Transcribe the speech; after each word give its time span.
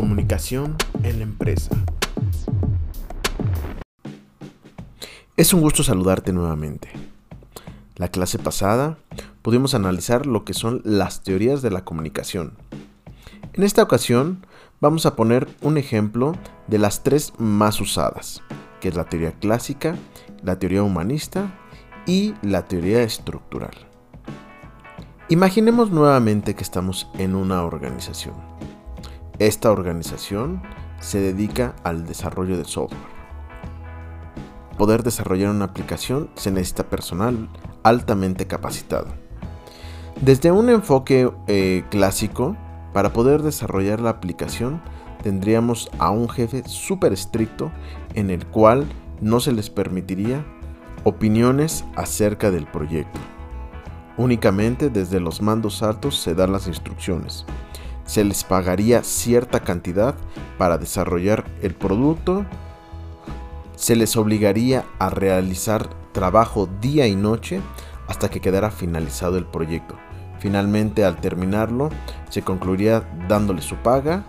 Comunicación 0.00 0.78
en 1.02 1.18
la 1.18 1.24
empresa. 1.24 1.76
Es 5.36 5.52
un 5.52 5.60
gusto 5.60 5.82
saludarte 5.82 6.32
nuevamente. 6.32 6.88
La 7.96 8.08
clase 8.08 8.38
pasada 8.38 8.96
pudimos 9.42 9.74
analizar 9.74 10.24
lo 10.24 10.46
que 10.46 10.54
son 10.54 10.80
las 10.86 11.22
teorías 11.22 11.60
de 11.60 11.70
la 11.70 11.84
comunicación. 11.84 12.54
En 13.52 13.62
esta 13.62 13.82
ocasión 13.82 14.46
vamos 14.80 15.04
a 15.04 15.16
poner 15.16 15.46
un 15.60 15.76
ejemplo 15.76 16.34
de 16.66 16.78
las 16.78 17.02
tres 17.02 17.34
más 17.36 17.78
usadas, 17.82 18.40
que 18.80 18.88
es 18.88 18.94
la 18.94 19.04
teoría 19.04 19.32
clásica, 19.32 19.96
la 20.42 20.58
teoría 20.58 20.82
humanista 20.82 21.52
y 22.06 22.32
la 22.40 22.66
teoría 22.66 23.02
estructural. 23.02 23.74
Imaginemos 25.28 25.90
nuevamente 25.90 26.54
que 26.54 26.62
estamos 26.62 27.06
en 27.18 27.34
una 27.34 27.64
organización. 27.64 28.49
Esta 29.40 29.70
organización 29.72 30.60
se 31.00 31.18
dedica 31.18 31.74
al 31.82 32.06
desarrollo 32.06 32.58
de 32.58 32.66
software. 32.66 33.00
Poder 34.76 35.02
desarrollar 35.02 35.48
una 35.48 35.64
aplicación 35.64 36.28
se 36.34 36.50
necesita 36.50 36.90
personal 36.90 37.48
altamente 37.82 38.46
capacitado. 38.46 39.06
Desde 40.20 40.52
un 40.52 40.68
enfoque 40.68 41.30
eh, 41.46 41.84
clásico, 41.88 42.54
para 42.92 43.14
poder 43.14 43.40
desarrollar 43.40 44.00
la 44.00 44.10
aplicación 44.10 44.82
tendríamos 45.22 45.90
a 45.98 46.10
un 46.10 46.28
jefe 46.28 46.62
súper 46.66 47.14
estricto 47.14 47.72
en 48.14 48.28
el 48.28 48.44
cual 48.46 48.84
no 49.22 49.40
se 49.40 49.52
les 49.52 49.70
permitiría 49.70 50.44
opiniones 51.04 51.86
acerca 51.96 52.50
del 52.50 52.66
proyecto. 52.66 53.18
Únicamente 54.18 54.90
desde 54.90 55.18
los 55.18 55.40
mandos 55.40 55.82
altos 55.82 56.20
se 56.20 56.34
dan 56.34 56.52
las 56.52 56.66
instrucciones 56.66 57.46
se 58.10 58.24
les 58.24 58.42
pagaría 58.42 59.04
cierta 59.04 59.60
cantidad 59.60 60.16
para 60.58 60.78
desarrollar 60.78 61.44
el 61.62 61.74
producto, 61.74 62.44
se 63.76 63.94
les 63.94 64.16
obligaría 64.16 64.84
a 64.98 65.10
realizar 65.10 65.88
trabajo 66.10 66.68
día 66.80 67.06
y 67.06 67.14
noche 67.14 67.60
hasta 68.08 68.28
que 68.28 68.40
quedara 68.40 68.72
finalizado 68.72 69.38
el 69.38 69.46
proyecto. 69.46 69.94
Finalmente, 70.40 71.04
al 71.04 71.20
terminarlo, 71.20 71.90
se 72.30 72.42
concluiría 72.42 73.08
dándole 73.28 73.62
su 73.62 73.76
paga 73.76 74.24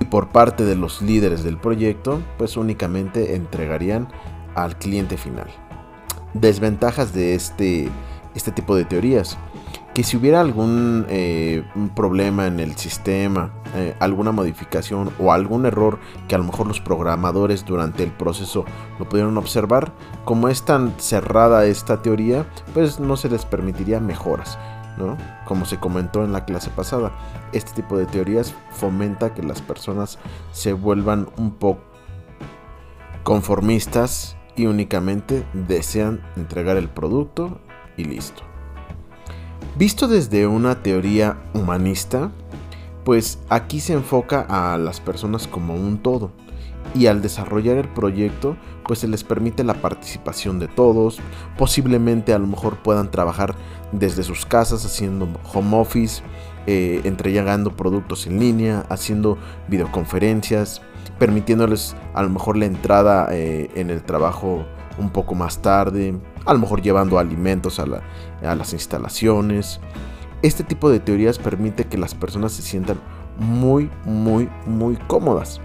y 0.00 0.06
por 0.06 0.30
parte 0.30 0.64
de 0.64 0.74
los 0.74 1.02
líderes 1.02 1.44
del 1.44 1.56
proyecto, 1.56 2.20
pues 2.36 2.56
únicamente 2.56 3.36
entregarían 3.36 4.08
al 4.56 4.76
cliente 4.76 5.16
final. 5.16 5.46
Desventajas 6.34 7.14
de 7.14 7.36
este, 7.36 7.88
este 8.34 8.50
tipo 8.50 8.74
de 8.74 8.86
teorías 8.86 9.38
que 9.94 10.04
si 10.04 10.16
hubiera 10.16 10.40
algún 10.40 11.06
eh, 11.08 11.64
problema 11.94 12.46
en 12.46 12.60
el 12.60 12.76
sistema, 12.76 13.52
eh, 13.74 13.94
alguna 13.98 14.32
modificación 14.32 15.10
o 15.18 15.32
algún 15.32 15.66
error 15.66 15.98
que 16.28 16.34
a 16.34 16.38
lo 16.38 16.44
mejor 16.44 16.66
los 16.66 16.80
programadores 16.80 17.64
durante 17.64 18.02
el 18.02 18.10
proceso 18.10 18.64
lo 18.98 19.08
pudieron 19.08 19.36
observar, 19.36 19.92
como 20.24 20.48
es 20.48 20.64
tan 20.64 20.94
cerrada 20.98 21.64
esta 21.66 22.02
teoría, 22.02 22.46
pues 22.72 23.00
no 23.00 23.16
se 23.16 23.28
les 23.28 23.44
permitiría 23.44 24.00
mejoras. 24.00 24.58
¿no? 24.98 25.16
Como 25.46 25.64
se 25.64 25.78
comentó 25.78 26.24
en 26.24 26.32
la 26.32 26.44
clase 26.44 26.70
pasada, 26.70 27.12
este 27.52 27.72
tipo 27.72 27.96
de 27.96 28.06
teorías 28.06 28.54
fomenta 28.70 29.34
que 29.34 29.42
las 29.42 29.62
personas 29.62 30.18
se 30.52 30.72
vuelvan 30.72 31.28
un 31.38 31.52
poco 31.52 31.90
conformistas 33.22 34.36
y 34.56 34.66
únicamente 34.66 35.46
desean 35.52 36.20
entregar 36.36 36.76
el 36.76 36.88
producto 36.88 37.60
y 37.96 38.04
listo. 38.04 38.49
Visto 39.76 40.08
desde 40.08 40.46
una 40.46 40.82
teoría 40.82 41.38
humanista, 41.54 42.30
pues 43.04 43.38
aquí 43.48 43.80
se 43.80 43.94
enfoca 43.94 44.46
a 44.48 44.76
las 44.76 45.00
personas 45.00 45.46
como 45.46 45.74
un 45.74 45.98
todo. 45.98 46.32
Y 46.94 47.06
al 47.06 47.22
desarrollar 47.22 47.76
el 47.76 47.88
proyecto 47.88 48.56
pues 48.84 48.98
se 48.98 49.06
les 49.06 49.22
permite 49.22 49.62
la 49.62 49.74
participación 49.74 50.58
de 50.58 50.66
todos, 50.66 51.20
posiblemente 51.56 52.34
a 52.34 52.40
lo 52.40 52.48
mejor 52.48 52.78
puedan 52.78 53.12
trabajar 53.12 53.54
desde 53.92 54.24
sus 54.24 54.44
casas 54.44 54.84
haciendo 54.84 55.28
home 55.54 55.76
office, 55.76 56.24
eh, 56.66 57.00
entregando 57.04 57.76
productos 57.76 58.26
en 58.26 58.40
línea, 58.40 58.84
haciendo 58.88 59.38
videoconferencias, 59.68 60.82
permitiéndoles 61.20 61.94
a 62.14 62.22
lo 62.24 62.30
mejor 62.30 62.56
la 62.56 62.66
entrada 62.66 63.28
eh, 63.30 63.70
en 63.76 63.90
el 63.90 64.02
trabajo 64.02 64.66
un 64.98 65.10
poco 65.10 65.36
más 65.36 65.62
tarde, 65.62 66.18
a 66.46 66.52
lo 66.52 66.58
mejor 66.58 66.82
llevando 66.82 67.18
alimentos 67.18 67.78
a, 67.78 67.86
las 67.86 68.72
instalaciones. 68.72 69.80
Este 70.42 70.64
tipo 70.64 70.90
de 70.90 71.00
teorías 71.00 71.38
permite 71.38 71.84
que 71.84 71.98
las 71.98 72.14
personas 72.14 72.52
se 72.52 72.62
sientan 72.62 72.98
muy, 73.38 73.90
muy, 74.04 74.48
muy 74.66 74.96
cómodas. 74.96 75.60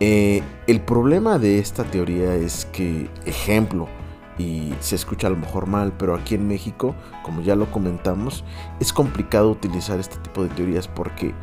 Eh, 0.00 0.42
el 0.66 0.80
problema 0.80 1.38
de 1.38 1.58
esta 1.58 1.84
teoría 1.84 2.34
es 2.34 2.64
que, 2.66 3.10
ejemplo, 3.26 3.86
y 4.38 4.72
se 4.80 4.96
escucha 4.96 5.26
a 5.26 5.30
lo 5.30 5.36
mejor 5.36 5.66
mal, 5.66 5.92
pero 5.98 6.14
aquí 6.14 6.34
en 6.34 6.48
México, 6.48 6.94
como 7.22 7.42
ya 7.42 7.54
lo 7.54 7.70
comentamos, 7.70 8.44
es 8.80 8.92
complicado 8.92 9.50
utilizar 9.50 10.00
este 10.00 10.16
tipo 10.16 10.42
de 10.42 10.48
teorías 10.48 10.88
porque 10.88 11.34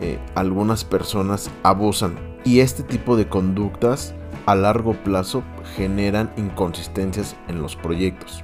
eh, 0.00 0.18
algunas 0.34 0.84
personas 0.84 1.50
abusan 1.62 2.16
y 2.44 2.60
este 2.60 2.82
tipo 2.82 3.16
de 3.16 3.28
conductas 3.28 4.14
a 4.48 4.54
largo 4.54 4.94
plazo 4.94 5.42
generan 5.76 6.32
inconsistencias 6.38 7.36
en 7.48 7.60
los 7.60 7.76
proyectos. 7.76 8.42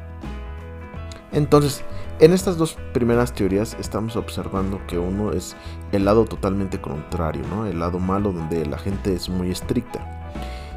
Entonces, 1.33 1.83
en 2.21 2.35
estas 2.35 2.59
dos 2.59 2.77
primeras 2.93 3.33
teorías 3.33 3.75
estamos 3.81 4.15
observando 4.15 4.83
que 4.87 4.99
uno 4.99 5.33
es 5.33 5.57
el 5.93 6.05
lado 6.05 6.27
totalmente 6.27 6.79
contrario, 6.79 7.43
¿no? 7.49 7.65
el 7.65 7.79
lado 7.79 8.01
malo 8.01 8.33
donde 8.33 8.67
la 8.67 8.77
gente 8.77 9.15
es 9.15 9.31
muy 9.31 9.51
estricta. 9.51 10.31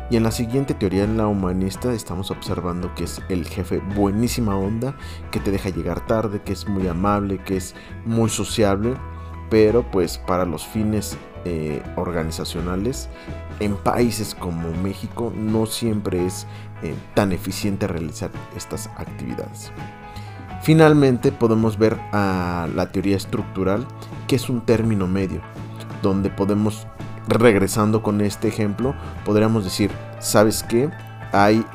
Y 0.10 0.16
en 0.16 0.24
la 0.24 0.32
siguiente 0.32 0.74
teoría, 0.74 1.04
en 1.04 1.18
la 1.18 1.28
humanista, 1.28 1.92
estamos 1.92 2.32
observando 2.32 2.96
que 2.96 3.04
es 3.04 3.22
el 3.28 3.46
jefe 3.46 3.80
buenísima 3.96 4.58
onda, 4.58 4.96
que 5.30 5.42
te 5.42 5.52
deja 5.52 5.72
llegar 5.72 6.08
tarde, 6.08 6.42
que 6.42 6.54
es 6.54 6.70
muy 6.70 6.88
amable, 6.88 7.40
que 7.40 7.58
es 7.58 7.76
muy 8.06 8.30
sociable, 8.30 8.94
pero 9.50 9.84
pues 9.92 10.20
para 10.20 10.46
los 10.46 10.66
fines 10.66 11.18
eh, 11.50 11.82
organizacionales 11.96 13.08
en 13.62 13.78
países 13.78 14.36
como 14.36 14.70
México 14.84 15.32
no 15.34 15.66
siempre 15.66 16.26
es 16.26 16.46
eh, 16.84 16.94
tan 17.14 17.32
eficiente 17.32 17.88
realizar 17.88 18.32
estas 18.58 18.88
actividades. 18.98 19.72
Finalmente 20.62 21.32
podemos 21.32 21.78
ver 21.78 21.98
a 22.12 22.68
la 22.76 22.92
teoría 22.92 23.16
estructural, 23.16 23.88
que 24.28 24.36
es 24.36 24.50
un 24.50 24.60
término 24.60 25.08
medio, 25.08 25.40
donde 26.02 26.30
podemos, 26.30 26.86
regresando 27.30 28.04
con 28.04 28.20
este 28.20 28.50
ejemplo, 28.50 28.94
podríamos 29.24 29.64
decir, 29.64 29.90
¿sabes 30.20 30.64
qué? 30.64 30.90
Hay 31.32 31.66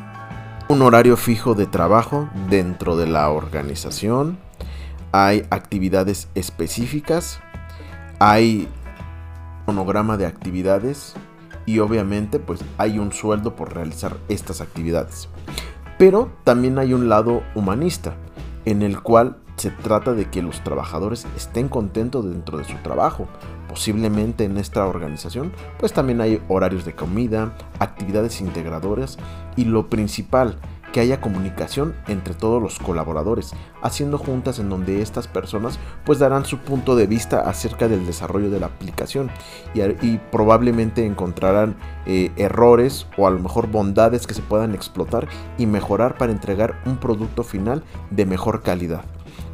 un 0.69 0.83
horario 0.83 1.16
fijo 1.16 1.54
de 1.54 1.65
trabajo 1.65 2.28
dentro 2.50 2.99
de 2.99 3.06
la 3.06 3.31
organización, 3.31 4.37
hay 5.12 5.47
actividades 5.49 6.28
específicas, 6.34 7.41
hay 8.19 8.69
monograma 9.67 10.17
de 10.17 10.27
actividades 10.27 11.15
y 11.67 11.78
obviamente 11.78 12.39
pues 12.39 12.65
hay 12.78 12.99
un 12.99 13.12
sueldo 13.12 13.55
por 13.56 13.75
realizar 13.75 14.17
estas 14.28 14.61
actividades. 14.61 15.28
Pero 15.99 16.31
también 16.45 16.78
hay 16.78 16.95
un 16.95 17.09
lado 17.09 17.43
humanista 17.55 18.15
en 18.65 18.83
el 18.83 19.01
cual 19.01 19.37
se 19.56 19.71
trata 19.71 20.15
de 20.15 20.31
que 20.31 20.43
los 20.43 20.65
trabajadores 20.65 21.27
estén 21.37 21.69
contentos 21.69 22.25
dentro 22.25 22.59
de 22.59 22.65
su 22.65 22.77
trabajo. 22.78 23.28
Posiblemente 23.69 24.45
en 24.45 24.59
esta 24.59 24.87
organización 24.87 25.53
pues 25.78 25.93
también 25.93 26.21
hay 26.21 26.43
horarios 26.49 26.84
de 26.84 26.95
comida, 26.95 27.56
actividades 27.78 28.41
integradoras 28.41 29.19
y 29.56 29.65
lo 29.65 29.89
principal 29.89 30.59
que 30.92 31.00
haya 31.00 31.20
comunicación 31.20 31.94
entre 32.06 32.34
todos 32.34 32.62
los 32.62 32.78
colaboradores, 32.78 33.53
haciendo 33.82 34.19
juntas 34.19 34.58
en 34.58 34.69
donde 34.69 35.03
estas 35.03 35.27
personas 35.27 35.78
pues 36.04 36.18
darán 36.18 36.44
su 36.44 36.59
punto 36.59 36.94
de 36.94 37.06
vista 37.06 37.41
acerca 37.41 37.89
del 37.89 38.06
desarrollo 38.06 38.50
de 38.50 38.60
la 38.60 38.66
aplicación 38.66 39.30
y, 39.74 40.18
probablemente 40.30 41.04
encontrarán 41.04 41.77
eh, 42.06 42.30
errores 42.36 43.06
o 43.16 43.27
a 43.27 43.30
lo 43.30 43.39
mejor 43.39 43.68
bondades 43.68 44.27
que 44.27 44.34
se 44.34 44.42
puedan 44.42 44.74
explotar 44.74 45.28
y 45.59 45.66
mejorar 45.66 46.16
para 46.18 46.33
entregar 46.33 46.80
un 46.86 46.98
producto 46.98 47.42
final 47.42 47.83
de 48.10 48.27
mejor 48.27 48.62
calidad. 48.62 49.04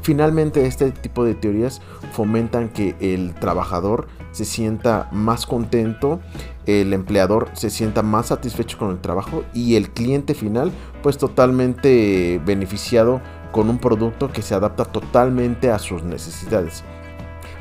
Finalmente, 0.03 0.67
este 0.67 0.91
tipo 0.91 1.25
de 1.25 1.35
teorías 1.35 1.83
fomentan 2.13 2.69
que 2.71 2.97
el 3.01 3.35
trabajador 3.35 4.09
se 4.33 4.45
sienta 4.45 5.09
más 5.13 5.47
contento, 5.47 6.21
el 6.67 6.93
empleador 6.93 7.49
se 7.55 7.71
sienta 7.71 8.03
más 8.03 8.27
satisfecho 8.27 8.79
con 8.79 8.91
el 8.91 9.01
trabajo 9.01 9.45
y 9.55 9.77
el 9.77 9.91
cliente 9.91 10.35
final 10.35 10.71
pues 11.03 11.19
totalmente 11.19 12.41
beneficiado 12.45 13.21
con 13.53 13.71
un 13.71 13.79
producto 13.79 14.31
que 14.31 14.43
se 14.43 14.55
adapta 14.55 14.85
totalmente 14.85 15.71
a 15.71 15.79
sus 15.79 16.03
necesidades. 16.03 16.85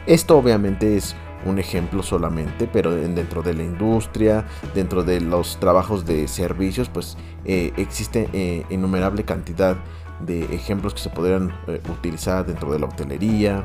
Esto 0.05 0.37
obviamente 0.37 0.97
es 0.97 1.15
un 1.45 1.59
ejemplo 1.59 2.03
solamente, 2.03 2.67
pero 2.71 2.91
dentro 2.91 3.41
de 3.41 3.53
la 3.53 3.63
industria, 3.63 4.45
dentro 4.73 5.03
de 5.03 5.21
los 5.21 5.59
trabajos 5.59 6.05
de 6.05 6.27
servicios, 6.27 6.89
pues 6.89 7.17
eh, 7.45 7.73
existe 7.77 8.29
eh, 8.33 8.65
innumerable 8.69 9.23
cantidad 9.23 9.77
de 10.19 10.43
ejemplos 10.55 10.93
que 10.93 11.01
se 11.01 11.09
podrían 11.09 11.53
eh, 11.67 11.81
utilizar 11.89 12.45
dentro 12.45 12.71
de 12.71 12.79
la 12.79 12.87
hotelería 12.87 13.63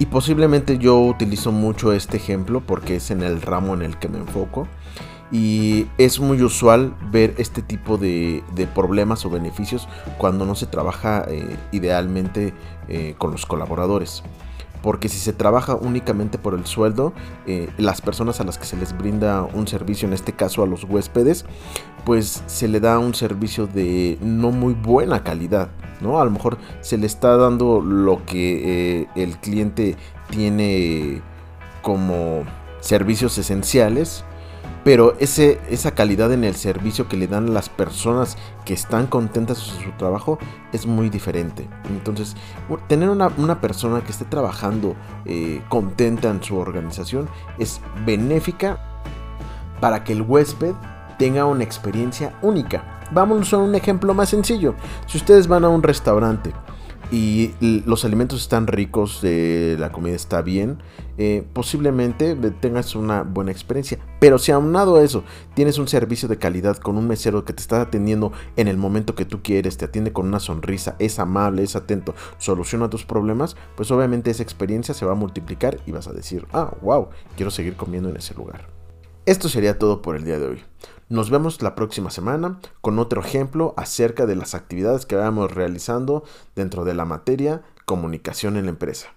Y 0.00 0.06
posiblemente 0.06 0.78
yo 0.78 0.98
utilizo 0.98 1.52
mucho 1.52 1.92
este 1.92 2.16
ejemplo 2.16 2.62
porque 2.62 2.96
es 2.96 3.10
en 3.10 3.22
el 3.22 3.42
ramo 3.42 3.74
en 3.74 3.82
el 3.82 3.98
que 3.98 4.08
me 4.08 4.16
enfoco. 4.16 4.66
Y 5.30 5.88
es 5.98 6.18
muy 6.20 6.42
usual 6.42 6.96
ver 7.12 7.34
este 7.36 7.60
tipo 7.60 7.98
de, 7.98 8.42
problemas 8.74 9.26
o 9.26 9.30
beneficios 9.30 9.86
cuando 10.16 10.46
no 10.46 10.54
se 10.54 10.64
trabaja 10.64 11.26
eh, 11.28 11.54
idealmente 11.70 12.54
eh, 12.88 13.14
con 13.18 13.30
los 13.30 13.44
colaboradores. 13.44 14.22
Porque 14.82 15.08
si 15.08 15.18
se 15.18 15.32
trabaja 15.32 15.74
únicamente 15.74 16.38
por 16.38 16.54
el 16.54 16.66
sueldo, 16.66 17.12
eh, 17.46 17.68
las 17.76 18.00
personas 18.00 18.40
a 18.40 18.44
las 18.44 18.58
que 18.58 18.64
se 18.64 18.76
les 18.76 18.96
brinda 18.96 19.42
un 19.42 19.66
servicio, 19.66 20.08
en 20.08 20.14
este 20.14 20.32
caso 20.32 20.62
a 20.62 20.66
los 20.66 20.84
huéspedes, 20.84 21.44
pues 22.04 22.42
se 22.46 22.68
le 22.68 22.80
da 22.80 22.98
un 22.98 23.14
servicio 23.14 23.66
de 23.66 24.18
no 24.22 24.50
muy 24.50 24.74
buena 24.74 25.22
calidad, 25.22 25.68
¿no? 26.00 26.20
A 26.20 26.24
lo 26.24 26.30
mejor 26.30 26.56
se 26.80 26.96
le 26.96 27.06
está 27.06 27.36
dando 27.36 27.80
lo 27.80 28.24
que 28.24 29.06
el 29.14 29.36
cliente 29.38 29.96
tiene 30.30 31.20
como 31.82 32.44
servicios 32.80 33.36
esenciales, 33.38 34.24
pero 34.84 35.14
ese, 35.18 35.60
esa 35.68 35.92
calidad 35.92 36.32
en 36.32 36.44
el 36.44 36.54
servicio 36.54 37.08
que 37.08 37.16
le 37.16 37.26
dan 37.26 37.52
las 37.52 37.68
personas 37.68 38.36
que 38.64 38.74
están 38.74 39.06
contentas 39.06 39.58
en 39.76 39.84
su 39.84 39.90
trabajo 39.92 40.38
es 40.72 40.86
muy 40.86 41.10
diferente. 41.10 41.68
Entonces, 41.90 42.36
tener 42.88 43.10
una, 43.10 43.60
persona 43.60 44.02
que 44.02 44.12
esté 44.12 44.24
trabajando 44.24 44.96
eh, 45.24 45.62
contenta 45.68 46.30
en 46.30 46.42
su 46.42 46.56
organización 46.56 47.28
es 47.58 47.80
benéfica 48.06 48.78
para 49.80 50.04
que 50.04 50.12
el 50.12 50.22
huésped 50.22 50.74
tenga 51.18 51.44
una 51.44 51.64
experiencia 51.64 52.38
única. 52.40 53.00
Vamos 53.12 53.52
a 53.52 53.58
un 53.58 53.74
ejemplo 53.74 54.14
más 54.14 54.30
sencillo. 54.30 54.74
Si 55.06 55.18
ustedes 55.18 55.48
van 55.48 55.64
a 55.64 55.68
un 55.68 55.82
restaurante 55.82 56.52
y 57.10 57.52
los 57.60 58.04
alimentos 58.04 58.40
están 58.40 58.66
ricos, 58.66 59.20
la 59.22 59.90
comida 59.92 60.14
está 60.14 60.42
bien, 60.42 60.78
eh, 61.18 61.44
posiblemente 61.52 62.34
tengas 62.60 62.94
una 62.94 63.22
buena 63.22 63.50
experiencia. 63.50 63.98
Pero 64.20 64.38
si 64.38 64.52
aunado 64.52 64.96
a 64.96 65.02
eso 65.02 65.24
tienes 65.54 65.78
un 65.78 65.88
servicio 65.88 66.28
de 66.28 66.38
calidad 66.38 66.76
con 66.78 66.96
un 66.96 67.08
mesero 67.08 67.44
que 67.44 67.52
te 67.52 67.60
está 67.60 67.80
atendiendo 67.82 68.32
en 68.56 68.68
el 68.68 68.76
momento 68.76 69.14
que 69.14 69.24
tú 69.24 69.42
quieres, 69.42 69.76
te 69.76 69.84
atiende 69.84 70.12
con 70.12 70.26
una 70.26 70.40
sonrisa, 70.40 70.96
es 70.98 71.18
amable, 71.18 71.62
es 71.62 71.76
atento, 71.76 72.14
soluciona 72.38 72.88
tus 72.88 73.04
problemas, 73.04 73.56
pues 73.76 73.90
obviamente 73.90 74.30
esa 74.30 74.42
experiencia 74.42 74.94
se 74.94 75.04
va 75.04 75.12
a 75.12 75.16
multiplicar 75.16 75.78
y 75.86 75.92
vas 75.92 76.08
a 76.08 76.12
decir, 76.12 76.46
ah, 76.52 76.72
wow, 76.80 77.08
quiero 77.36 77.50
seguir 77.50 77.76
comiendo 77.76 78.08
en 78.08 78.16
ese 78.16 78.34
lugar. 78.34 78.79
Esto 79.30 79.48
sería 79.48 79.78
todo 79.78 80.02
por 80.02 80.16
el 80.16 80.24
día 80.24 80.40
de 80.40 80.46
hoy. 80.48 80.64
Nos 81.08 81.30
vemos 81.30 81.62
la 81.62 81.76
próxima 81.76 82.10
semana 82.10 82.58
con 82.80 82.98
otro 82.98 83.20
ejemplo 83.20 83.74
acerca 83.76 84.26
de 84.26 84.34
las 84.34 84.56
actividades 84.56 85.06
que 85.06 85.14
vamos 85.14 85.54
realizando 85.54 86.24
dentro 86.56 86.84
de 86.84 86.94
la 86.94 87.04
materia 87.04 87.62
comunicación 87.84 88.56
en 88.56 88.64
la 88.64 88.70
empresa. 88.70 89.14